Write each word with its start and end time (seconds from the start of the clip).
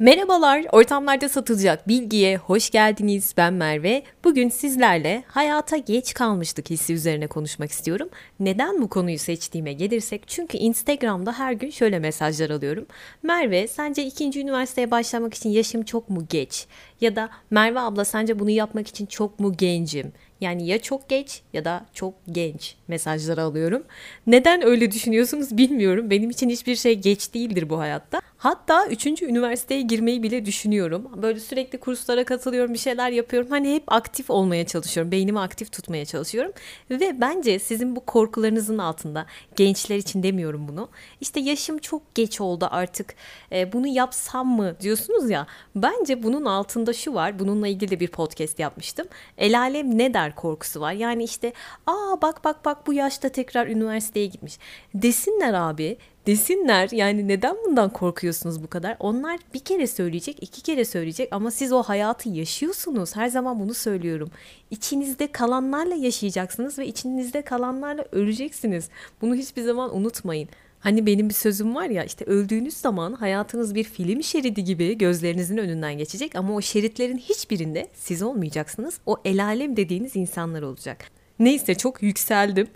Merhabalar, 0.00 0.64
ortamlarda 0.72 1.28
satılacak 1.28 1.88
bilgiye 1.88 2.36
hoş 2.36 2.70
geldiniz. 2.70 3.34
Ben 3.36 3.54
Merve. 3.54 4.02
Bugün 4.24 4.48
sizlerle 4.48 5.24
hayata 5.26 5.76
geç 5.76 6.14
kalmıştık 6.14 6.70
hissi 6.70 6.94
üzerine 6.94 7.26
konuşmak 7.26 7.70
istiyorum. 7.70 8.08
Neden 8.40 8.82
bu 8.82 8.88
konuyu 8.88 9.18
seçtiğime 9.18 9.72
gelirsek, 9.72 10.28
çünkü 10.28 10.58
Instagram'da 10.58 11.38
her 11.38 11.52
gün 11.52 11.70
şöyle 11.70 11.98
mesajlar 11.98 12.50
alıyorum. 12.50 12.86
Merve, 13.22 13.68
sence 13.68 14.04
ikinci 14.04 14.40
üniversiteye 14.40 14.90
başlamak 14.90 15.34
için 15.34 15.50
yaşım 15.50 15.82
çok 15.82 16.10
mu 16.10 16.26
geç? 16.30 16.66
Ya 17.00 17.16
da 17.16 17.30
Merve 17.50 17.80
abla 17.80 18.04
sence 18.04 18.38
bunu 18.38 18.50
yapmak 18.50 18.88
için 18.88 19.06
çok 19.06 19.40
mu 19.40 19.54
gencim? 19.56 20.12
Yani 20.40 20.66
ya 20.66 20.82
çok 20.82 21.08
geç 21.08 21.42
ya 21.52 21.64
da 21.64 21.86
çok 21.94 22.14
genç 22.32 22.76
mesajları 22.88 23.42
alıyorum. 23.42 23.84
Neden 24.26 24.64
öyle 24.66 24.90
düşünüyorsunuz 24.90 25.56
bilmiyorum. 25.56 26.10
Benim 26.10 26.30
için 26.30 26.48
hiçbir 26.48 26.76
şey 26.76 26.94
geç 26.94 27.34
değildir 27.34 27.70
bu 27.70 27.78
hayatta. 27.78 28.20
Hatta 28.38 28.86
3. 28.86 29.22
üniversiteye 29.22 29.82
girmeyi 29.82 30.22
bile 30.22 30.46
düşünüyorum. 30.46 31.10
Böyle 31.22 31.40
sürekli 31.40 31.78
kurslara 31.78 32.24
katılıyorum, 32.24 32.74
bir 32.74 32.78
şeyler 32.78 33.10
yapıyorum. 33.10 33.50
Hani 33.50 33.74
hep 33.74 33.82
aktif 33.86 34.30
olmaya 34.30 34.66
çalışıyorum. 34.66 35.12
Beynimi 35.12 35.40
aktif 35.40 35.72
tutmaya 35.72 36.04
çalışıyorum. 36.04 36.52
Ve 36.90 37.20
bence 37.20 37.58
sizin 37.58 37.96
bu 37.96 38.00
korkularınızın 38.00 38.78
altında, 38.78 39.26
gençler 39.56 39.96
için 39.96 40.22
demiyorum 40.22 40.68
bunu. 40.68 40.88
İşte 41.20 41.40
yaşım 41.40 41.78
çok 41.78 42.14
geç 42.14 42.40
oldu 42.40 42.68
artık. 42.70 43.14
E, 43.52 43.72
bunu 43.72 43.86
yapsam 43.86 44.46
mı 44.46 44.76
diyorsunuz 44.80 45.30
ya. 45.30 45.46
Bence 45.76 46.22
bunun 46.22 46.44
altında 46.44 46.92
şu 46.92 47.14
var. 47.14 47.38
Bununla 47.38 47.68
ilgili 47.68 47.90
de 47.90 48.00
bir 48.00 48.08
podcast 48.08 48.58
yapmıştım. 48.58 49.06
El 49.38 49.58
alem 49.58 49.98
ne 49.98 50.14
der 50.14 50.34
korkusu 50.34 50.80
var. 50.80 50.92
Yani 50.92 51.24
işte 51.24 51.52
aa 51.86 52.22
bak 52.22 52.44
bak 52.44 52.64
bak 52.64 52.86
bu 52.86 52.92
yaşta 52.92 53.28
tekrar 53.28 53.66
üniversiteye 53.66 54.26
gitmiş. 54.26 54.58
Desinler 54.94 55.54
abi 55.54 55.98
desinler 56.28 56.88
yani 56.92 57.28
neden 57.28 57.56
bundan 57.66 57.90
korkuyorsunuz 57.92 58.62
bu 58.62 58.66
kadar? 58.66 58.96
Onlar 59.00 59.38
bir 59.54 59.58
kere 59.58 59.86
söyleyecek, 59.86 60.38
iki 60.40 60.62
kere 60.62 60.84
söyleyecek 60.84 61.28
ama 61.32 61.50
siz 61.50 61.72
o 61.72 61.82
hayatı 61.82 62.28
yaşıyorsunuz. 62.28 63.16
Her 63.16 63.28
zaman 63.28 63.60
bunu 63.60 63.74
söylüyorum. 63.74 64.30
İçinizde 64.70 65.32
kalanlarla 65.32 65.94
yaşayacaksınız 65.94 66.78
ve 66.78 66.86
içinizde 66.86 67.42
kalanlarla 67.42 68.04
öleceksiniz. 68.12 68.88
Bunu 69.20 69.34
hiçbir 69.34 69.62
zaman 69.62 69.96
unutmayın. 69.96 70.48
Hani 70.80 71.06
benim 71.06 71.28
bir 71.28 71.34
sözüm 71.34 71.74
var 71.74 71.86
ya 71.86 72.04
işte 72.04 72.24
öldüğünüz 72.24 72.74
zaman 72.74 73.12
hayatınız 73.12 73.74
bir 73.74 73.84
film 73.84 74.22
şeridi 74.22 74.64
gibi 74.64 74.98
gözlerinizin 74.98 75.56
önünden 75.56 75.98
geçecek 75.98 76.36
ama 76.36 76.54
o 76.54 76.60
şeritlerin 76.60 77.18
hiçbirinde 77.18 77.88
siz 77.94 78.22
olmayacaksınız. 78.22 79.00
O 79.06 79.16
el 79.24 79.44
alem 79.44 79.76
dediğiniz 79.76 80.16
insanlar 80.16 80.62
olacak. 80.62 81.17
Neyse 81.38 81.74
çok 81.74 82.02
yükseldim. 82.02 82.68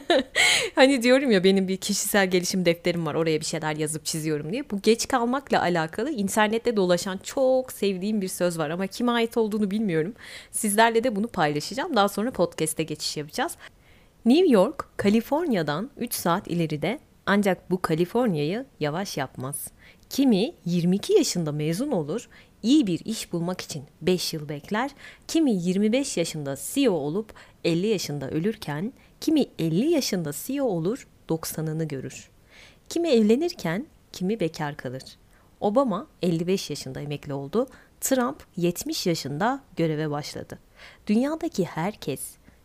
hani 0.74 1.02
diyorum 1.02 1.30
ya 1.30 1.44
benim 1.44 1.68
bir 1.68 1.76
kişisel 1.76 2.30
gelişim 2.30 2.64
defterim 2.64 3.06
var 3.06 3.14
oraya 3.14 3.40
bir 3.40 3.44
şeyler 3.44 3.76
yazıp 3.76 4.04
çiziyorum 4.04 4.52
diye. 4.52 4.70
Bu 4.70 4.80
geç 4.80 5.08
kalmakla 5.08 5.62
alakalı 5.62 6.10
internette 6.10 6.76
dolaşan 6.76 7.18
çok 7.18 7.72
sevdiğim 7.72 8.20
bir 8.20 8.28
söz 8.28 8.58
var 8.58 8.70
ama 8.70 8.86
kime 8.86 9.12
ait 9.12 9.36
olduğunu 9.36 9.70
bilmiyorum. 9.70 10.14
Sizlerle 10.50 11.04
de 11.04 11.16
bunu 11.16 11.28
paylaşacağım. 11.28 11.96
Daha 11.96 12.08
sonra 12.08 12.30
podcast'e 12.30 12.82
geçiş 12.82 13.16
yapacağız. 13.16 13.52
New 14.24 14.52
York, 14.52 14.88
Kaliforniya'dan 14.96 15.90
3 15.96 16.14
saat 16.14 16.48
ileride 16.48 16.98
ancak 17.26 17.70
bu 17.70 17.82
Kaliforniya'yı 17.82 18.66
yavaş 18.80 19.16
yapmaz. 19.16 19.70
Kimi 20.10 20.52
22 20.66 21.12
yaşında 21.12 21.52
mezun 21.52 21.90
olur, 21.90 22.28
iyi 22.62 22.86
bir 22.86 23.00
iş 23.04 23.32
bulmak 23.32 23.60
için 23.60 23.84
5 24.02 24.34
yıl 24.34 24.48
bekler, 24.48 24.90
kimi 25.28 25.52
25 25.52 26.16
yaşında 26.16 26.56
CEO 26.72 26.92
olup 26.92 27.34
50 27.64 27.86
yaşında 27.86 28.30
ölürken, 28.30 28.92
kimi 29.20 29.46
50 29.58 29.90
yaşında 29.90 30.32
CEO 30.44 30.64
olur 30.64 31.06
90'ını 31.28 31.84
görür. 31.88 32.30
Kimi 32.88 33.08
evlenirken, 33.08 33.86
kimi 34.12 34.40
bekar 34.40 34.76
kalır. 34.76 35.02
Obama 35.60 36.06
55 36.22 36.70
yaşında 36.70 37.00
emekli 37.00 37.34
oldu, 37.34 37.66
Trump 38.00 38.42
70 38.56 39.06
yaşında 39.06 39.62
göreve 39.76 40.10
başladı. 40.10 40.58
Dünyadaki 41.06 41.64
herkes 41.64 42.20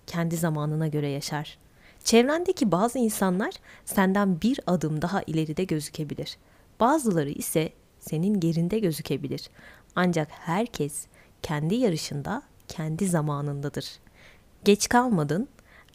kendi 0.07 0.37
zamanına 0.37 0.87
göre 0.87 1.09
yaşar. 1.09 1.57
Çevrendeki 2.03 2.71
bazı 2.71 2.99
insanlar 2.99 3.53
senden 3.85 4.41
bir 4.41 4.59
adım 4.67 5.01
daha 5.01 5.21
ileride 5.21 5.63
gözükebilir. 5.63 6.37
Bazıları 6.79 7.29
ise 7.29 7.69
senin 7.99 8.39
gerinde 8.39 8.79
gözükebilir. 8.79 9.49
Ancak 9.95 10.27
herkes 10.31 11.05
kendi 11.41 11.75
yarışında, 11.75 12.41
kendi 12.67 13.07
zamanındadır. 13.07 13.99
Geç 14.63 14.89
kalmadın, 14.89 15.47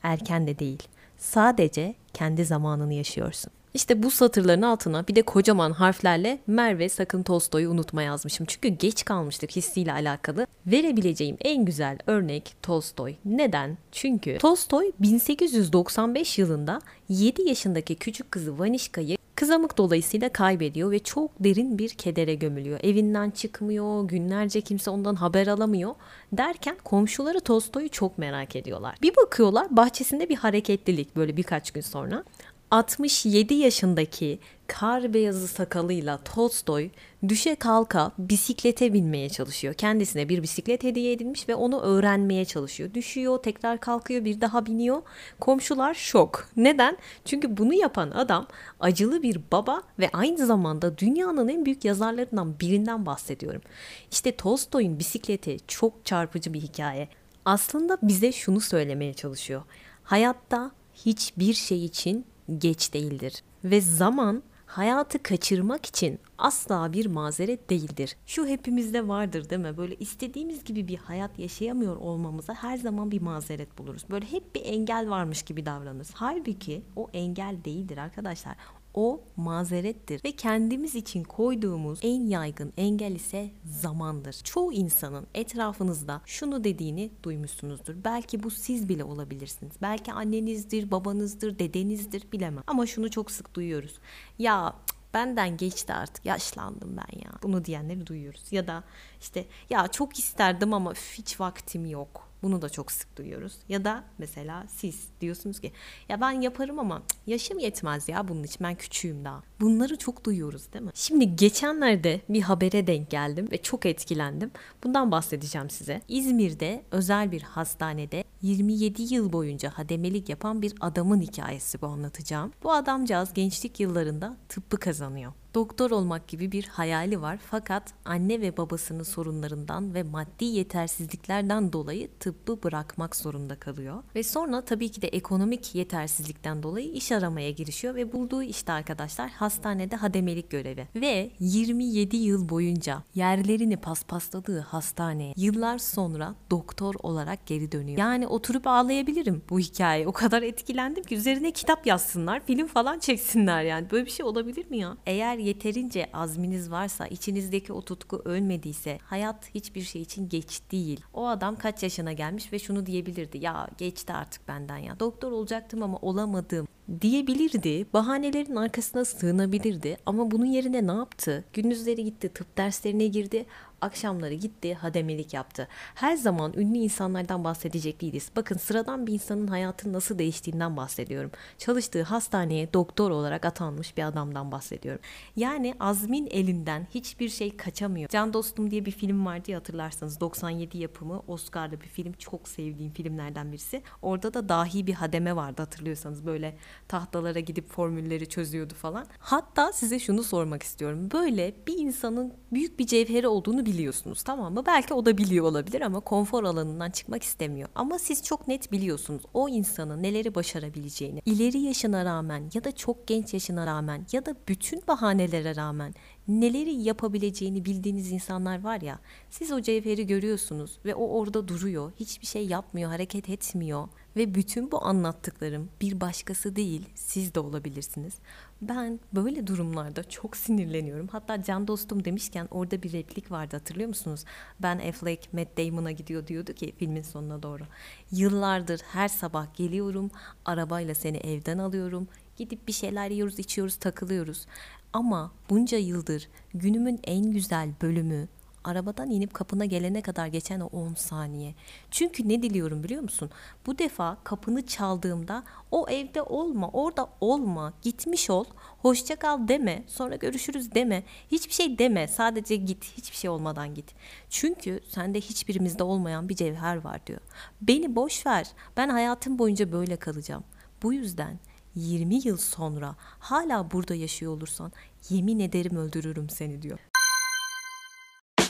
erken 0.02 0.46
de 0.46 0.58
değil. 0.58 0.82
Sadece 1.18 1.94
kendi 2.14 2.44
zamanını 2.44 2.94
yaşıyorsun. 2.94 3.52
İşte 3.74 4.02
bu 4.02 4.10
satırların 4.10 4.62
altına 4.62 5.08
bir 5.08 5.14
de 5.14 5.22
kocaman 5.22 5.72
harflerle 5.72 6.38
Merve 6.46 6.88
sakın 6.88 7.22
Tolstoy'u 7.22 7.70
unutma 7.70 8.02
yazmışım. 8.02 8.46
Çünkü 8.46 8.68
geç 8.68 9.04
kalmıştık 9.04 9.56
hissiyle 9.56 9.92
alakalı. 9.92 10.46
Verebileceğim 10.66 11.36
en 11.40 11.64
güzel 11.64 11.98
örnek 12.06 12.54
Tolstoy. 12.62 13.14
Neden? 13.24 13.78
Çünkü 13.92 14.38
Tolstoy 14.38 14.92
1895 15.00 16.38
yılında 16.38 16.80
7 17.08 17.48
yaşındaki 17.48 17.94
küçük 17.94 18.30
kızı 18.30 18.58
Vanişka'yı 18.58 19.16
kızamık 19.34 19.78
dolayısıyla 19.78 20.28
kaybediyor 20.28 20.91
ve 20.91 20.98
çok 20.98 21.31
derin 21.41 21.78
bir 21.78 21.88
kedere 21.88 22.34
gömülüyor. 22.34 22.81
Evinden 22.82 23.31
çıkmıyor, 23.31 24.09
günlerce 24.09 24.60
kimse 24.60 24.91
ondan 24.91 25.15
haber 25.15 25.47
alamıyor. 25.47 25.94
Derken 26.32 26.76
komşuları 26.84 27.41
Tolstoy'u 27.41 27.88
çok 27.88 28.19
merak 28.19 28.56
ediyorlar. 28.56 28.97
Bir 29.03 29.16
bakıyorlar 29.16 29.76
bahçesinde 29.76 30.28
bir 30.28 30.37
hareketlilik 30.37 31.16
böyle 31.16 31.37
birkaç 31.37 31.71
gün 31.71 31.81
sonra. 31.81 32.25
67 32.72 33.55
yaşındaki 33.55 34.38
kar 34.66 35.15
beyazı 35.15 35.49
sakalıyla 35.49 36.19
Tolstoy 36.25 36.91
düşe 37.28 37.55
kalka 37.55 38.12
bisiklete 38.19 38.93
binmeye 38.93 39.28
çalışıyor. 39.28 39.75
Kendisine 39.75 40.28
bir 40.28 40.43
bisiklet 40.43 40.83
hediye 40.83 41.12
edilmiş 41.12 41.49
ve 41.49 41.55
onu 41.55 41.81
öğrenmeye 41.81 42.44
çalışıyor. 42.44 42.94
Düşüyor, 42.94 43.38
tekrar 43.38 43.81
kalkıyor, 43.81 44.25
bir 44.25 44.41
daha 44.41 44.66
biniyor. 44.66 45.03
Komşular 45.41 45.94
şok. 45.94 46.49
Neden? 46.56 46.99
Çünkü 47.25 47.56
bunu 47.56 47.75
yapan 47.75 48.10
adam 48.10 48.47
acılı 48.81 49.22
bir 49.22 49.41
baba 49.53 49.83
ve 49.99 50.10
aynı 50.12 50.47
zamanda 50.47 50.99
dünyanın 50.99 51.49
en 51.49 51.65
büyük 51.65 51.84
yazarlarından 51.84 52.60
birinden 52.60 53.06
bahsediyorum. 53.06 53.62
İşte 54.10 54.37
Tolstoy'un 54.37 54.99
bisikleti 54.99 55.56
çok 55.69 56.04
çarpıcı 56.04 56.53
bir 56.54 56.60
hikaye. 56.60 57.09
Aslında 57.44 57.99
bize 58.03 58.33
şunu 58.33 58.60
söylemeye 58.60 59.15
çalışıyor. 59.15 59.62
Hayatta 60.04 60.71
hiçbir 60.94 61.54
şey 61.54 61.84
için 61.84 62.27
geç 62.58 62.94
değildir 62.94 63.42
ve 63.64 63.80
zaman 63.80 64.42
hayatı 64.66 65.22
kaçırmak 65.22 65.86
için 65.86 66.18
asla 66.38 66.92
bir 66.92 67.06
mazeret 67.06 67.70
değildir. 67.70 68.16
Şu 68.26 68.46
hepimizde 68.46 69.08
vardır 69.08 69.50
değil 69.50 69.62
mi? 69.62 69.76
Böyle 69.76 69.94
istediğimiz 69.94 70.64
gibi 70.64 70.88
bir 70.88 70.96
hayat 70.96 71.38
yaşayamıyor 71.38 71.96
olmamıza 71.96 72.54
her 72.54 72.76
zaman 72.76 73.10
bir 73.10 73.20
mazeret 73.20 73.78
buluruz. 73.78 74.04
Böyle 74.10 74.26
hep 74.32 74.54
bir 74.54 74.64
engel 74.64 75.10
varmış 75.10 75.42
gibi 75.42 75.66
davranırız. 75.66 76.10
Halbuki 76.14 76.82
o 76.96 77.08
engel 77.12 77.56
değildir 77.64 77.98
arkadaşlar. 77.98 78.56
O 78.94 79.20
mazerettir 79.36 80.25
ve 80.25 80.32
kendimiz 80.32 80.94
için 80.94 81.25
koyduğumuz 81.25 81.98
en 82.03 82.26
yaygın 82.26 82.72
engel 82.76 83.12
ise 83.12 83.50
zamandır. 83.64 84.32
Çoğu 84.32 84.72
insanın 84.72 85.26
etrafınızda 85.34 86.20
şunu 86.26 86.64
dediğini 86.64 87.10
duymuşsunuzdur. 87.22 87.94
Belki 88.04 88.42
bu 88.42 88.50
siz 88.50 88.88
bile 88.88 89.04
olabilirsiniz. 89.04 89.72
Belki 89.82 90.12
annenizdir, 90.12 90.91
babanızdır, 90.91 91.58
dedenizdir 91.58 92.32
bilemem. 92.32 92.65
Ama 92.66 92.86
şunu 92.86 93.10
çok 93.10 93.30
sık 93.30 93.54
duyuyoruz. 93.54 93.98
Ya 94.39 94.77
benden 95.15 95.56
geçti 95.56 95.92
artık 95.92 96.27
yaşlandım 96.27 96.97
ben 96.97 97.18
ya. 97.18 97.33
Bunu 97.42 97.65
diyenleri 97.65 98.06
duyuyoruz. 98.06 98.53
Ya 98.53 98.66
da 98.66 98.84
işte 99.21 99.44
ya 99.71 99.89
çok 99.89 100.18
isterdim 100.18 100.74
ama 100.74 100.92
hiç 100.94 101.41
vaktim 101.41 101.86
yok 101.86 102.31
bunu 102.42 102.62
da 102.62 102.68
çok 102.68 102.92
sık 102.92 103.16
duyuyoruz. 103.16 103.53
Ya 103.68 103.84
da 103.84 104.04
mesela 104.18 104.65
siz 104.68 105.09
diyorsunuz 105.21 105.60
ki 105.60 105.72
ya 106.09 106.21
ben 106.21 106.30
yaparım 106.30 106.78
ama 106.78 107.03
yaşım 107.27 107.59
yetmez 107.59 108.09
ya 108.09 108.28
bunun 108.28 108.42
için 108.42 108.59
ben 108.60 108.74
küçüğüm 108.74 109.24
daha. 109.24 109.42
Bunları 109.60 109.98
çok 109.98 110.24
duyuyoruz 110.24 110.72
değil 110.72 110.84
mi? 110.84 110.91
Şimdi 110.94 111.36
geçenlerde 111.36 112.21
bir 112.28 112.42
habere 112.42 112.86
denk 112.86 113.10
geldim 113.10 113.48
ve 113.53 113.62
çok 113.62 113.86
etkilendim. 113.86 114.50
Bundan 114.84 115.10
bahsedeceğim 115.10 115.71
size. 115.71 116.00
İzmir'de 116.09 116.83
özel 116.91 117.33
bir 117.33 117.42
hastanede 117.42 118.24
27 118.42 119.15
yıl 119.15 119.33
boyunca 119.33 119.71
hademelik 119.71 120.28
yapan 120.28 120.62
bir 120.62 120.74
adamın 120.80 121.21
hikayesi 121.21 121.80
bu 121.83 121.86
anlatacağım. 121.86 122.53
Bu 122.62 122.72
adamcağız 122.72 123.34
gençlik 123.34 123.80
yıllarında 123.80 124.36
tıbbı 124.48 124.77
kazanıyor 124.77 125.33
doktor 125.54 125.91
olmak 125.91 126.28
gibi 126.28 126.53
bir 126.53 126.65
hayali 126.65 127.22
var 127.22 127.39
fakat 127.51 127.95
anne 128.04 128.41
ve 128.41 128.57
babasının 128.57 129.03
sorunlarından 129.03 129.95
ve 129.95 130.03
maddi 130.03 130.45
yetersizliklerden 130.45 131.72
dolayı 131.72 132.09
tıbbı 132.21 132.63
bırakmak 132.63 133.16
zorunda 133.16 133.54
kalıyor. 133.60 134.03
Ve 134.15 134.22
sonra 134.22 134.60
tabii 134.60 134.89
ki 134.89 135.03
de 135.03 135.09
ekonomik 135.09 135.75
yetersizlikten 135.75 136.63
dolayı 136.63 136.93
iş 136.93 137.13
aramaya 137.13 137.51
girişiyor 137.51 137.95
ve 137.95 138.13
bulduğu 138.13 138.43
işte 138.43 138.72
arkadaşlar 138.72 139.31
hastanede 139.31 139.97
hademelik 139.97 140.51
görevi. 140.51 140.89
Ve 140.95 141.31
27 141.41 142.16
yıl 142.16 142.49
boyunca 142.49 143.03
yerlerini 143.15 143.77
paspasladığı 143.77 144.60
hastaneye 144.60 145.34
yıllar 145.37 145.78
sonra 145.78 146.34
doktor 146.51 146.95
olarak 147.03 147.47
geri 147.47 147.72
dönüyor. 147.72 147.99
Yani 147.99 148.27
oturup 148.27 148.66
ağlayabilirim 148.66 149.43
bu 149.51 149.59
hikaye. 149.59 150.07
O 150.07 150.13
kadar 150.13 150.43
etkilendim 150.43 151.04
ki 151.04 151.15
üzerine 151.16 151.51
kitap 151.51 151.87
yazsınlar, 151.87 152.47
film 152.47 152.66
falan 152.66 152.99
çeksinler 152.99 153.63
yani. 153.63 153.91
Böyle 153.91 154.07
bir 154.07 154.10
şey 154.10 154.27
olabilir 154.27 154.71
mi 154.71 154.78
ya? 154.78 154.97
Eğer 155.07 155.41
yeterince 155.42 156.10
azminiz 156.12 156.71
varsa, 156.71 157.06
içinizdeki 157.06 157.72
o 157.72 157.83
tutku 157.83 158.22
ölmediyse 158.24 158.98
hayat 159.04 159.54
hiçbir 159.54 159.83
şey 159.83 160.03
için 160.03 160.28
geç 160.28 160.60
değil. 160.72 161.00
O 161.15 161.27
adam 161.27 161.56
kaç 161.56 161.83
yaşına 161.83 162.12
gelmiş 162.12 162.53
ve 162.53 162.59
şunu 162.59 162.86
diyebilirdi. 162.86 163.39
Ya 163.39 163.68
geçti 163.78 164.12
artık 164.12 164.48
benden 164.48 164.78
ya. 164.78 165.00
Doktor 165.00 165.33
olacaktım 165.33 165.83
ama 165.83 165.98
olamadım 165.98 166.66
diyebilirdi. 167.00 167.86
Bahanelerin 167.92 168.56
arkasına 168.56 169.04
sığınabilirdi 169.04 169.96
ama 170.06 170.30
bunun 170.30 170.46
yerine 170.46 170.86
ne 170.86 170.92
yaptı? 170.92 171.44
Gündüzleri 171.52 172.04
gitti, 172.04 172.28
tıp 172.28 172.58
derslerine 172.58 173.06
girdi 173.06 173.46
akşamları 173.82 174.34
gitti 174.34 174.74
hademelik 174.74 175.34
yaptı. 175.34 175.68
Her 175.94 176.16
zaman 176.16 176.52
ünlü 176.56 176.78
insanlardan 176.78 177.44
bahsedecek 177.44 178.00
değiliz. 178.00 178.30
Bakın 178.36 178.56
sıradan 178.56 179.06
bir 179.06 179.12
insanın 179.12 179.46
hayatının 179.46 179.92
nasıl 179.92 180.18
değiştiğinden 180.18 180.76
bahsediyorum. 180.76 181.30
Çalıştığı 181.58 182.02
hastaneye 182.02 182.72
doktor 182.72 183.10
olarak 183.10 183.44
atanmış 183.44 183.96
bir 183.96 184.02
adamdan 184.02 184.52
bahsediyorum. 184.52 185.00
Yani 185.36 185.74
Azmin 185.80 186.26
elinden 186.26 186.86
hiçbir 186.94 187.28
şey 187.28 187.56
kaçamıyor. 187.56 188.08
Can 188.08 188.32
Dostum 188.32 188.70
diye 188.70 188.84
bir 188.84 188.90
film 188.90 189.26
vardı 189.26 189.50
ya 189.50 189.58
hatırlarsanız 189.58 190.20
97 190.20 190.78
yapımı 190.78 191.22
Oscar'lı 191.28 191.80
bir 191.80 191.86
film. 191.86 192.12
Çok 192.12 192.48
sevdiğim 192.48 192.92
filmlerden 192.92 193.52
birisi. 193.52 193.82
Orada 194.02 194.34
da 194.34 194.48
dahi 194.48 194.86
bir 194.86 194.94
hademe 194.94 195.36
vardı 195.36 195.62
hatırlıyorsanız 195.62 196.26
böyle 196.26 196.56
tahtalara 196.89 197.41
gidip 197.41 197.69
formülleri 197.69 198.28
çözüyordu 198.28 198.74
falan. 198.74 199.07
Hatta 199.19 199.72
size 199.72 199.98
şunu 199.98 200.22
sormak 200.22 200.63
istiyorum. 200.63 201.09
Böyle 201.13 201.54
bir 201.66 201.78
insanın 201.78 202.33
büyük 202.53 202.78
bir 202.78 202.86
cevheri 202.86 203.28
olduğunu 203.28 203.66
biliyorsunuz 203.66 204.22
tamam 204.22 204.54
mı? 204.54 204.63
Belki 204.66 204.95
o 204.95 205.07
da 205.07 205.19
biliyor 205.19 205.45
olabilir 205.45 205.80
ama 205.80 206.01
konfor 206.01 206.45
alanından 206.45 206.91
çıkmak 206.91 207.22
istemiyor. 207.22 207.69
Ama 207.74 207.98
siz 207.98 208.22
çok 208.22 208.48
net 208.48 208.72
biliyorsunuz 208.72 209.22
o 209.34 209.48
insanın 209.48 210.03
neleri 210.03 210.34
başarabileceğini. 210.34 211.22
İleri 211.27 211.59
yaşına 211.59 212.04
rağmen 212.04 212.51
ya 212.54 212.65
da 212.65 212.72
çok 212.72 213.07
genç 213.07 213.34
yaşına 213.34 213.66
rağmen 213.66 214.07
ya 214.13 214.27
da 214.27 214.34
bütün 214.48 214.83
bahanelere 214.89 215.57
rağmen 215.57 215.95
neleri 216.28 216.74
yapabileceğini 216.74 217.65
bildiğiniz 217.65 218.13
insanlar 218.13 218.60
var 218.60 218.80
ya. 218.80 218.98
Siz 219.30 219.53
o 219.53 219.60
cevheri 219.60 220.07
görüyorsunuz 220.07 220.78
ve 220.84 220.95
o 220.95 221.07
orada 221.07 221.48
duruyor. 221.48 221.92
Hiçbir 222.01 222.27
şey 222.27 222.47
yapmıyor, 222.47 222.91
hareket 222.91 223.28
etmiyor. 223.28 223.89
Ve 224.16 224.34
bütün 224.34 224.71
bu 224.71 224.84
anlattıklarım 224.84 225.69
bir 225.80 226.01
başkası 226.01 226.57
değil, 226.57 226.89
siz 226.95 227.34
de 227.34 227.41
olabilirsiniz. 227.41 228.15
Ben 228.63 229.01
böyle 229.13 229.47
durumlarda 229.47 230.04
çok 230.04 230.36
sinirleniyorum. 230.36 231.09
Hatta 231.09 231.42
can 231.42 231.69
dostum 231.69 232.04
demişken 232.04 232.48
orada 232.51 232.83
bir 232.83 232.92
replik 232.92 233.30
vardı 233.30 233.57
hatırlıyor 233.57 233.89
musunuz? 233.89 234.25
Ben 234.63 234.78
Affleck 234.78 235.33
Matt 235.33 235.59
Damon'a 235.59 235.91
gidiyor 235.91 236.27
diyordu 236.27 236.53
ki 236.53 236.72
filmin 236.78 237.03
sonuna 237.03 237.42
doğru. 237.42 237.63
Yıllardır 238.10 238.80
her 238.80 239.09
sabah 239.09 239.54
geliyorum, 239.54 240.10
arabayla 240.45 240.95
seni 240.95 241.16
evden 241.16 241.59
alıyorum. 241.59 242.09
Gidip 242.36 242.68
bir 242.68 242.72
şeyler 242.72 243.10
yiyoruz, 243.10 243.39
içiyoruz, 243.39 243.77
takılıyoruz. 243.77 244.47
Ama 244.92 245.33
bunca 245.50 245.78
yıldır 245.78 246.28
günümün 246.54 247.00
en 247.04 247.30
güzel 247.30 247.71
bölümü 247.83 248.28
arabadan 248.65 249.10
inip 249.10 249.34
kapına 249.34 249.65
gelene 249.65 250.03
kadar 250.03 250.27
geçen 250.27 250.60
o 250.60 250.66
10 250.66 250.94
saniye. 250.94 251.54
Çünkü 251.91 252.28
ne 252.28 252.42
diliyorum 252.42 252.84
biliyor 252.84 253.03
musun? 253.03 253.30
Bu 253.66 253.78
defa 253.78 254.16
kapını 254.24 254.66
çaldığımda 254.66 255.44
o 255.71 255.89
evde 255.89 256.23
olma, 256.23 256.68
orada 256.68 257.09
olma, 257.21 257.73
gitmiş 257.83 258.30
ol, 258.30 258.44
hoşça 258.78 259.16
kal 259.16 259.49
deme, 259.49 259.85
sonra 259.87 260.16
görüşürüz 260.16 260.75
deme, 260.75 261.02
hiçbir 261.30 261.52
şey 261.52 261.78
deme, 261.78 262.09
sadece 262.09 262.56
git, 262.56 262.85
hiçbir 262.85 263.16
şey 263.16 263.30
olmadan 263.30 263.75
git. 263.75 263.94
Çünkü 264.30 264.80
sende 264.88 265.21
hiçbirimizde 265.21 265.83
olmayan 265.83 266.28
bir 266.28 266.37
cevher 266.37 266.76
var 266.76 267.06
diyor. 267.06 267.21
Beni 267.61 267.97
boş 267.97 268.26
ver, 268.26 268.47
ben 268.76 268.88
hayatım 268.88 269.38
boyunca 269.38 269.73
böyle 269.73 269.97
kalacağım. 269.97 270.44
Bu 270.83 270.92
yüzden 270.92 271.38
20 271.75 272.26
yıl 272.26 272.37
sonra 272.37 272.95
hala 273.19 273.71
burada 273.71 273.95
yaşıyor 273.95 274.33
olursan 274.33 274.73
yemin 275.11 275.40
ederim 275.40 275.76
öldürürüm 275.76 276.30
seni 276.30 276.62
diyor. 276.62 276.78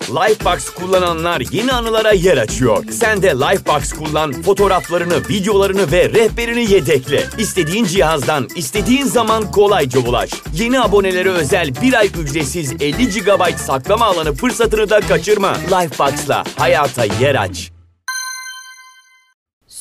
Lifebox 0.08 0.70
kullananlar 0.70 1.42
yeni 1.52 1.72
anılara 1.72 2.12
yer 2.12 2.36
açıyor. 2.36 2.84
Sen 2.90 3.22
de 3.22 3.28
Lifebox 3.28 3.92
kullan, 3.92 4.32
fotoğraflarını, 4.32 5.28
videolarını 5.28 5.92
ve 5.92 6.08
rehberini 6.08 6.72
yedekle. 6.72 7.26
İstediğin 7.38 7.84
cihazdan, 7.84 8.48
istediğin 8.56 9.04
zaman 9.04 9.50
kolayca 9.50 10.00
ulaş. 10.00 10.30
Yeni 10.54 10.80
abonelere 10.80 11.30
özel 11.30 11.82
bir 11.82 11.94
ay 11.94 12.10
ücretsiz 12.22 12.72
50 12.72 13.08
GB 13.08 13.56
saklama 13.56 14.04
alanı 14.04 14.34
fırsatını 14.34 14.90
da 14.90 15.00
kaçırma. 15.00 15.52
Lifebox'la 15.54 16.44
hayata 16.56 17.04
yer 17.04 17.34
aç. 17.34 17.71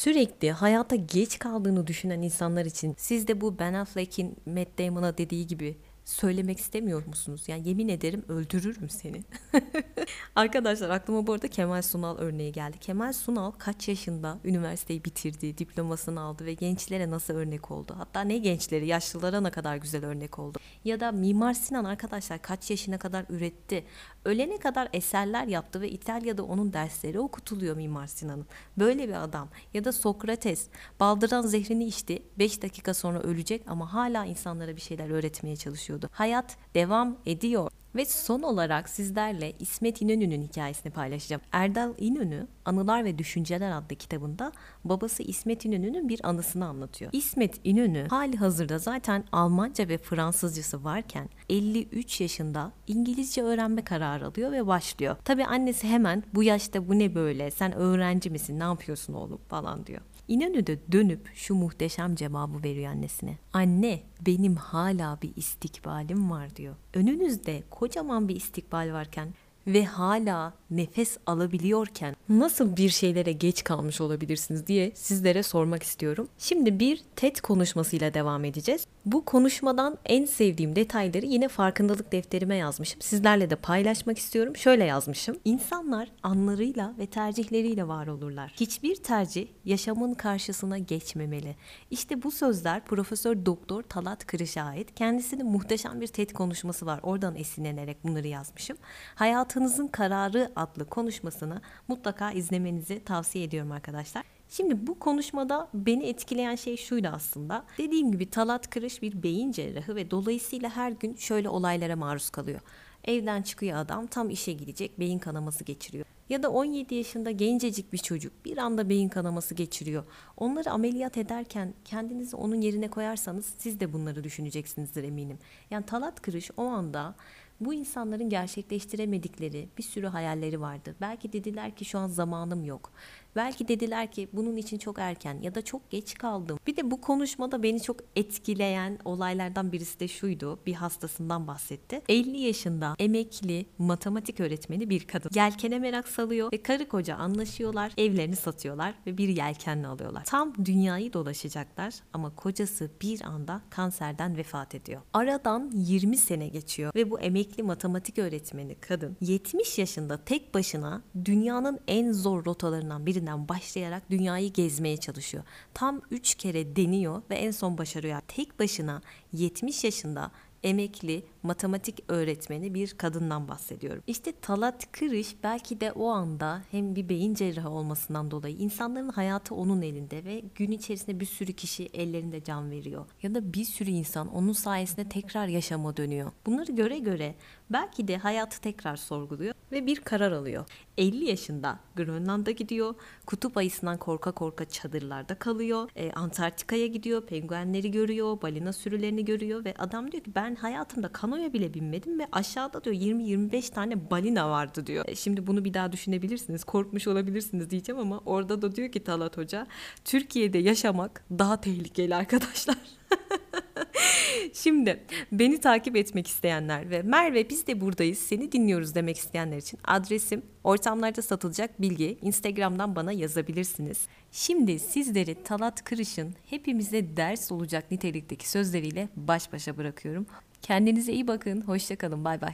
Sürekli 0.02 0.52
hayata 0.52 0.96
geç 0.96 1.40
kaldığını 1.40 1.88
düşünen 1.88 2.22
insanlar 2.22 2.66
için 2.66 2.96
siz 2.98 3.28
de 3.28 3.42
bu 3.42 3.60
Ben 3.60 3.74
Affleck'in 3.74 4.38
Matt 4.46 4.80
Damon'a 4.80 5.18
dediği 5.18 5.48
gibi 5.48 5.78
söylemek 6.06 6.60
istemiyor 6.60 7.06
musunuz? 7.06 7.44
Yani 7.48 7.70
yemin 7.70 7.88
ederim 7.88 8.26
öldürürüm 8.28 8.90
seni. 8.90 9.24
Arkadaşlar 10.36 10.90
aklıma 10.90 11.28
bu 11.28 11.34
arada 11.34 11.48
Kemal 11.48 11.82
Sunal 11.82 12.18
örneği 12.18 12.52
geldi. 12.52 12.78
Kemal 12.80 13.14
Sunal 13.14 13.52
kaç 13.52 13.88
yaşında 13.88 14.38
üniversiteyi 14.44 15.06
bitirdi, 15.06 15.58
diplomasını 15.58 16.22
aldı 16.22 16.46
ve 16.46 16.54
gençlere 16.54 17.10
nasıl 17.10 17.34
örnek 17.34 17.72
oldu? 17.72 17.94
Hatta 17.98 18.22
ne 18.22 18.38
gençleri, 18.38 18.88
yaşlılara 18.88 19.42
ne 19.42 19.52
kadar 19.52 19.76
güzel 19.76 20.06
örnek 20.06 20.40
oldu. 20.40 20.60
Ya 20.86 21.00
da 21.00 21.12
Mimar 21.12 21.54
Sinan 21.54 21.86
arkadaşlar 21.86 22.42
kaç 22.42 22.70
yaşına 22.70 22.98
kadar 22.98 23.26
üretti? 23.30 23.86
Ölene 24.26 24.58
kadar 24.58 24.90
eserler 24.94 25.48
yaptı 25.48 25.82
ve 25.82 25.90
İtalya'da 25.90 26.44
onun 26.44 26.74
dersleri 26.74 27.20
okutuluyor 27.20 27.76
Mimar 27.76 28.08
Sinan'ın. 28.08 28.46
Böyle 28.78 29.08
bir 29.08 29.24
adam. 29.24 29.50
Ya 29.74 29.84
da 29.84 29.92
Sokrates 29.92 30.68
baldıran 31.00 31.42
zehrini 31.42 31.86
içti. 31.86 32.24
5 32.40 32.62
dakika 32.62 32.94
sonra 32.94 33.20
ölecek 33.20 33.64
ama 33.68 33.94
hala 33.94 34.26
insanlara 34.26 34.76
bir 34.76 34.82
şeyler 34.82 35.10
öğretmeye 35.10 35.56
çalışıyordu. 35.92 36.10
Hayat 36.12 36.58
devam 36.76 37.18
ediyor. 37.26 37.72
Ve 37.96 38.06
son 38.06 38.42
olarak 38.42 38.90
sizlerle 38.90 39.54
İsmet 39.60 40.02
İnönü'nün 40.02 40.42
hikayesini 40.42 40.92
paylaşacağım. 40.92 41.42
Erdal 41.52 41.94
İnönü 41.98 42.48
Anılar 42.66 43.06
ve 43.06 43.18
Düşünceler 43.18 43.72
adlı 43.72 43.96
kitabında 43.96 44.52
babası 44.86 45.24
İsmet 45.24 45.66
İnönü'nün 45.66 46.10
bir 46.10 46.20
anısını 46.24 46.66
anlatıyor. 46.66 47.12
İsmet 47.14 47.60
İnönü 47.64 48.08
hali 48.08 48.38
hazırda 48.38 48.80
zaten 48.80 49.24
Almanca 49.32 49.88
ve 49.88 49.98
Fransızcası 49.98 50.84
varken 50.84 51.30
53 51.50 52.22
yaşında 52.22 52.72
İngilizce 52.88 53.44
öğrenme 53.44 53.84
kararı 53.84 54.28
alıyor 54.28 54.52
ve 54.52 54.68
başlıyor. 54.68 55.16
Tabi 55.26 55.46
annesi 55.46 55.88
hemen 55.88 56.24
bu 56.34 56.44
yaşta 56.44 56.88
bu 56.88 57.00
ne 57.00 57.16
böyle 57.16 57.52
sen 57.52 57.72
öğrenci 57.72 58.30
misin 58.30 58.60
ne 58.60 58.64
yapıyorsun 58.64 59.14
oğlum 59.14 59.42
falan 59.50 59.86
diyor. 59.86 60.02
İnönü 60.28 60.68
de 60.68 60.80
dönüp 60.92 61.30
şu 61.34 61.56
muhteşem 61.56 62.16
cevabı 62.16 62.64
veriyor 62.64 62.92
annesine. 62.92 63.38
Anne 63.54 64.00
benim 64.26 64.56
hala 64.56 65.18
bir 65.22 65.32
istikbalim 65.36 66.32
var 66.32 66.56
diyor. 66.56 66.76
Önünüzde 66.94 67.64
kocaman 67.70 68.28
bir 68.28 68.36
istikbal 68.36 68.94
varken 68.94 69.28
ve 69.68 69.86
hala 69.86 70.54
nefes 70.72 71.18
alabiliyorken 71.26 72.16
nasıl 72.30 72.78
bir 72.78 72.90
şeylere 72.90 73.32
geç 73.32 73.64
kalmış 73.64 74.02
olabilirsiniz 74.02 74.68
diye 74.68 74.92
sizlere 74.96 75.44
sormak 75.44 75.84
istiyorum. 75.84 76.28
Şimdi 76.38 76.80
bir 76.80 77.02
TED 77.16 77.36
konuşmasıyla 77.36 78.14
devam 78.14 78.46
edeceğiz. 78.46 78.86
Bu 79.06 79.26
konuşmadan 79.26 79.98
en 80.06 80.26
sevdiğim 80.26 80.76
detayları 80.76 81.26
yine 81.26 81.48
farkındalık 81.48 82.12
defterime 82.12 82.56
yazmışım. 82.56 83.02
Sizlerle 83.02 83.50
de 83.50 83.56
paylaşmak 83.56 84.18
istiyorum. 84.18 84.56
Şöyle 84.56 84.84
yazmışım. 84.84 85.38
İnsanlar 85.46 86.12
anlarıyla 86.24 86.94
ve 87.00 87.06
tercihleriyle 87.06 87.88
var 87.88 88.08
olurlar. 88.08 88.54
Hiçbir 88.60 88.96
tercih 88.96 89.48
yaşamın 89.66 90.14
karşısına 90.14 90.78
geçmemeli. 90.78 91.56
İşte 91.92 92.24
bu 92.24 92.32
sözler 92.32 92.86
Profesör 92.86 93.46
Doktor 93.46 93.84
Talat 93.84 94.28
Kırış'a 94.28 94.64
ait. 94.64 94.96
Kendisinin 94.96 95.46
muhteşem 95.46 96.02
bir 96.02 96.08
TED 96.08 96.30
konuşması 96.30 96.86
var. 96.86 97.00
Oradan 97.04 97.36
esinlenerek 97.36 98.04
bunları 98.04 98.28
yazmışım. 98.28 98.78
Hayatınızın 99.16 99.88
Kararı 99.88 100.52
adlı 100.56 100.90
konuşmasını 100.90 101.62
mutlaka 101.88 102.32
izlemenizi 102.32 103.04
tavsiye 103.04 103.44
ediyorum 103.44 103.72
arkadaşlar. 103.72 104.41
Şimdi 104.52 104.88
bu 104.88 105.00
konuşmada 105.00 105.68
beni 105.74 106.06
etkileyen 106.06 106.56
şey 106.56 106.78
şuydu 106.78 107.08
aslında. 107.08 107.66
Dediğim 107.78 108.12
gibi 108.12 108.30
Talat 108.30 108.70
Kırış 108.70 109.02
bir 109.02 109.24
beyin 109.24 109.52
cerrahı 109.52 109.96
ve 109.96 110.12
dolayısıyla 110.12 110.76
her 110.76 110.92
gün 110.92 111.16
şöyle 111.16 111.50
olaylara 111.50 111.96
maruz 111.96 112.30
kalıyor. 112.30 112.60
Evden 113.04 113.42
çıkıyor 113.42 113.78
adam 113.78 114.08
tam 114.08 114.30
işe 114.30 114.54
gidecek 114.54 115.00
beyin 115.00 115.20
kanaması 115.20 115.64
geçiriyor. 115.64 116.06
Ya 116.30 116.44
da 116.44 116.52
17 116.52 116.96
yaşında 116.96 117.32
gencecik 117.32 117.94
bir 117.94 117.98
çocuk 117.98 118.46
bir 118.46 118.58
anda 118.58 118.90
beyin 118.90 119.10
kanaması 119.10 119.56
geçiriyor. 119.56 120.04
Onları 120.38 120.72
ameliyat 120.72 121.18
ederken 121.18 121.74
kendinizi 121.86 122.36
onun 122.36 122.62
yerine 122.62 122.88
koyarsanız 122.88 123.54
siz 123.58 123.80
de 123.80 123.94
bunları 123.94 124.24
düşüneceksinizdir 124.24 125.04
eminim. 125.04 125.40
Yani 125.70 125.86
Talat 125.86 126.22
Kırış 126.22 126.52
o 126.58 126.64
anda 126.64 127.16
bu 127.62 127.74
insanların 127.74 128.30
gerçekleştiremedikleri 128.30 129.70
bir 129.78 129.84
sürü 129.84 130.08
hayalleri 130.08 130.62
vardı. 130.62 130.96
Belki 131.02 131.34
dediler 131.34 131.76
ki 131.76 131.86
şu 131.86 132.00
an 132.00 132.08
zamanım 132.08 132.66
yok. 132.66 132.92
Belki 133.36 133.68
dediler 133.68 134.12
ki 134.12 134.28
bunun 134.34 134.58
için 134.58 134.78
çok 134.78 135.00
erken 135.00 135.42
ya 135.42 135.56
da 135.56 135.62
çok 135.62 135.90
geç 135.90 136.14
kaldım. 136.14 136.60
Bir 136.68 136.76
de 136.76 136.92
bu 136.92 137.02
konuşmada 137.02 137.64
beni 137.64 137.82
çok 137.82 137.98
etkileyen 138.16 139.00
olaylardan 139.06 139.72
birisi 139.72 140.00
de 140.00 140.08
şuydu. 140.08 140.60
Bir 140.66 140.74
hastasından 140.74 141.48
bahsetti. 141.48 142.02
50 142.10 142.38
yaşında 142.38 142.96
emekli 143.00 143.66
matematik 143.78 144.40
öğretmeni 144.40 144.90
bir 144.90 145.08
kadın. 145.08 145.30
Yelkene 145.36 145.80
merak 145.80 146.08
salıyor 146.08 146.52
ve 146.52 146.64
karı 146.64 146.88
koca 146.88 147.16
anlaşıyorlar. 147.16 147.94
Evlerini 147.98 148.36
satıyorlar 148.36 148.94
ve 149.08 149.18
bir 149.18 149.30
yelkenle 149.30 149.88
alıyorlar. 149.88 150.26
Tam 150.26 150.66
dünyayı 150.66 151.14
dolaşacaklar 151.14 151.94
ama 152.14 152.36
kocası 152.36 152.92
bir 153.02 153.22
anda 153.22 153.62
kanserden 153.70 154.38
vefat 154.38 154.76
ediyor. 154.76 155.02
Aradan 155.14 155.72
20 155.74 156.18
sene 156.18 156.48
geçiyor 156.48 156.92
ve 156.96 157.12
bu 157.12 157.20
emekli 157.20 157.64
matematik 157.64 158.20
öğretmeni 158.20 158.76
kadın 158.76 159.18
70 159.22 159.78
yaşında 159.78 160.18
tek 160.18 160.54
başına 160.54 161.02
dünyanın 161.26 161.80
en 161.88 162.12
zor 162.12 162.46
rotalarından 162.46 163.06
biri 163.06 163.21
birinden 163.22 163.48
başlayarak 163.48 164.10
dünyayı 164.10 164.54
gezmeye 164.54 164.98
çalışıyor. 164.98 165.44
Tam 165.74 166.02
3 166.12 166.36
kere 166.36 166.76
deniyor 166.76 167.22
ve 167.30 167.36
en 167.36 167.52
son 167.52 167.78
başarıyor. 167.78 168.22
Tek 168.28 168.60
başına 168.60 169.02
70 169.34 169.84
yaşında 169.84 170.32
emekli 170.64 171.26
matematik 171.44 172.04
öğretmeni 172.08 172.74
bir 172.74 172.90
kadından 172.98 173.48
bahsediyorum. 173.48 174.04
İşte 174.08 174.32
Talat 174.42 174.92
Kırış 174.92 175.36
belki 175.44 175.82
de 175.82 175.92
o 175.92 176.10
anda 176.10 176.62
hem 176.72 176.96
bir 176.96 177.10
beyin 177.10 177.34
cerrahı 177.34 177.70
olmasından 177.70 178.32
dolayı 178.32 178.56
insanların 178.56 179.10
hayatı 179.10 179.56
onun 179.56 179.82
elinde 179.82 180.26
ve 180.26 180.44
gün 180.56 180.72
içerisinde 180.72 181.20
bir 181.20 181.26
sürü 181.26 181.54
kişi 181.54 181.90
ellerinde 181.94 182.44
can 182.44 182.72
veriyor. 182.72 183.06
Ya 183.24 183.36
da 183.36 183.54
bir 183.54 183.66
sürü 183.66 183.90
insan 183.90 184.36
onun 184.36 184.54
sayesinde 184.54 185.10
tekrar 185.10 185.48
yaşama 185.48 185.98
dönüyor. 185.98 186.32
Bunları 186.46 186.72
göre 186.72 187.00
göre 187.00 187.36
belki 187.70 188.08
de 188.08 188.18
hayatı 188.18 188.62
tekrar 188.62 188.96
sorguluyor 188.96 189.54
ve 189.72 189.86
bir 189.86 190.02
karar 190.02 190.32
alıyor. 190.32 190.66
50 190.98 191.26
yaşında 191.26 191.80
Grönland'a 191.96 192.52
gidiyor. 192.52 192.96
Kutup 193.26 193.58
ayısından 193.58 193.98
korka 193.98 194.32
korka 194.32 194.66
çadırlarda 194.66 195.36
kalıyor. 195.36 195.90
E, 195.96 196.12
Antarktika'ya 196.12 196.88
gidiyor. 196.88 197.22
Penguenleri 197.22 197.92
görüyor. 197.92 198.42
Balina 198.42 198.74
sürülerini 198.74 199.26
görüyor 199.26 199.66
ve 199.66 199.74
adam 199.80 200.12
diyor 200.12 200.24
ki 200.24 200.36
ben 200.36 200.56
hayatımda 200.56 201.12
kanoya 201.32 201.54
bile 201.54 201.74
binmedim 201.74 202.20
ve 202.20 202.28
aşağıda 202.32 202.84
diyor 202.84 202.96
20-25 202.96 203.74
tane 203.74 204.12
balina 204.12 204.50
vardı 204.50 204.88
diyor. 204.88 205.06
E, 205.08 205.16
şimdi 205.16 205.48
bunu 205.48 205.66
bir 205.66 205.74
daha 205.74 205.92
düşünebilirsiniz. 205.92 206.64
Korkmuş 206.64 207.08
olabilirsiniz 207.08 207.70
diyeceğim 207.70 208.02
ama 208.02 208.22
orada 208.26 208.62
da 208.62 208.76
diyor 208.76 208.92
ki 208.92 209.04
Talat 209.04 209.38
Hoca 209.38 209.68
Türkiye'de 210.06 210.58
yaşamak 210.58 211.24
daha 211.32 211.62
tehlikeli 211.62 212.16
arkadaşlar. 212.16 212.76
Şimdi 214.54 215.04
beni 215.32 215.60
takip 215.60 215.96
etmek 215.96 216.28
isteyenler 216.28 216.90
ve 216.90 217.02
Merve 217.02 217.50
biz 217.50 217.68
de 217.68 217.82
buradayız 217.82 218.18
seni 218.18 218.52
dinliyoruz 218.52 218.96
demek 218.96 219.18
isteyenler 219.18 219.58
için 219.58 219.80
adresim 219.84 220.42
ortamlarda 220.64 221.22
satılacak 221.22 221.82
bilgi 221.82 222.18
Instagram'dan 222.22 222.96
bana 222.96 223.12
yazabilirsiniz. 223.12 224.08
Şimdi 224.32 224.80
sizleri 224.80 225.44
Talat 225.44 225.84
Kırış'ın 225.84 226.36
hepimize 226.50 227.18
ders 227.18 227.52
olacak 227.52 227.92
nitelikteki 227.92 228.50
sözleriyle 228.50 229.10
baş 229.16 229.54
başa 229.54 229.78
bırakıyorum. 229.78 230.26
Kendinize 230.62 231.14
iyi 231.14 231.28
bakın. 231.28 231.62
Hoşçakalın. 231.62 232.26
Bay 232.26 232.42
bay. 232.42 232.54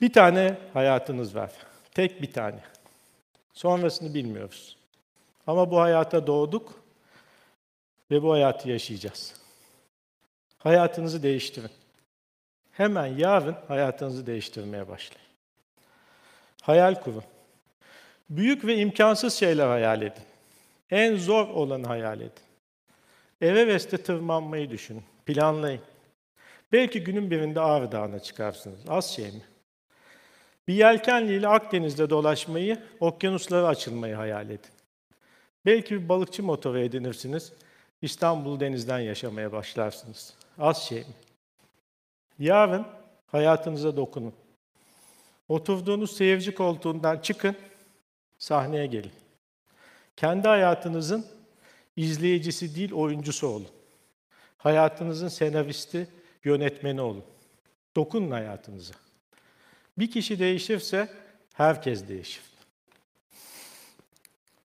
Bir 0.00 0.12
tane 0.12 0.58
hayatınız 0.72 1.34
var. 1.34 1.52
Tek 1.94 2.22
bir 2.22 2.32
tane. 2.32 2.60
Sonrasını 3.52 4.14
bilmiyoruz. 4.14 4.76
Ama 5.46 5.70
bu 5.70 5.80
hayata 5.80 6.26
doğduk 6.26 6.82
ve 8.10 8.22
bu 8.22 8.32
hayatı 8.32 8.68
yaşayacağız. 8.68 9.34
Hayatınızı 10.58 11.22
değiştirin. 11.22 11.70
Hemen 12.72 13.06
yarın 13.06 13.56
hayatınızı 13.68 14.26
değiştirmeye 14.26 14.88
başlayın. 14.88 15.28
Hayal 16.62 16.94
kurun. 16.94 17.24
Büyük 18.30 18.64
ve 18.64 18.76
imkansız 18.76 19.34
şeyler 19.34 19.66
hayal 19.66 20.02
edin. 20.02 20.22
En 20.90 21.16
zor 21.16 21.48
olanı 21.48 21.86
hayal 21.86 22.20
edin. 22.20 22.32
Everest'e 23.40 24.02
tırmanmayı 24.02 24.70
düşünün. 24.70 25.04
Planlayın. 25.26 25.80
Belki 26.74 27.04
günün 27.04 27.30
birinde 27.30 27.60
Ağrı 27.60 27.92
Dağı'na 27.92 28.20
çıkarsınız. 28.20 28.78
Az 28.88 29.10
şey 29.10 29.24
mi? 29.24 29.42
Bir 30.68 30.74
yelkenliyle 30.74 31.48
Akdeniz'de 31.48 32.10
dolaşmayı, 32.10 32.82
okyanuslara 33.00 33.66
açılmayı 33.66 34.14
hayal 34.14 34.50
edin. 34.50 34.70
Belki 35.66 35.94
bir 35.94 36.08
balıkçı 36.08 36.42
motoru 36.42 36.78
edinirsiniz. 36.78 37.52
İstanbul 38.02 38.60
denizden 38.60 38.98
yaşamaya 38.98 39.52
başlarsınız. 39.52 40.34
Az 40.58 40.82
şey 40.82 40.98
mi? 40.98 41.14
Yarın 42.38 42.86
hayatınıza 43.26 43.96
dokunun. 43.96 44.34
Oturduğunuz 45.48 46.16
seyirci 46.16 46.54
koltuğundan 46.54 47.18
çıkın, 47.18 47.56
sahneye 48.38 48.86
gelin. 48.86 49.12
Kendi 50.16 50.48
hayatınızın 50.48 51.26
izleyicisi 51.96 52.74
değil, 52.74 52.92
oyuncusu 52.92 53.46
olun. 53.46 53.68
Hayatınızın 54.58 55.28
senaristi, 55.28 56.08
yönetmeni 56.44 57.00
olun. 57.00 57.24
Dokunun 57.96 58.30
hayatınıza. 58.30 58.94
Bir 59.98 60.10
kişi 60.10 60.38
değişirse 60.38 61.08
herkes 61.54 62.08
değişir. 62.08 62.42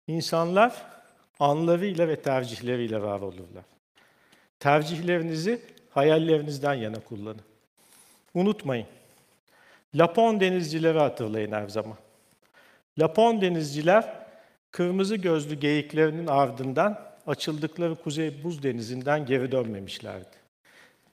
İnsanlar 0.08 0.86
anlarıyla 1.40 2.08
ve 2.08 2.22
tercihleriyle 2.22 3.02
var 3.02 3.20
olurlar. 3.22 3.64
Tercihlerinizi 4.60 5.62
hayallerinizden 5.90 6.74
yana 6.74 7.00
kullanın. 7.00 7.42
Unutmayın. 8.34 8.88
Lapon 9.96 10.40
denizcileri 10.40 11.00
hatırlayın 11.00 11.52
her 11.52 11.68
zaman. 11.68 11.98
Lapon 13.00 13.42
denizciler 13.42 14.26
kırmızı 14.72 15.16
gözlü 15.16 15.56
geyiklerinin 15.56 16.28
ardından 16.28 17.16
açıldıkları 17.28 17.96
Kuzey 17.96 18.44
Buz 18.44 18.64
Denizi'nden 18.64 19.26
geri 19.26 19.52
dönmemişlerdi. 19.52 20.45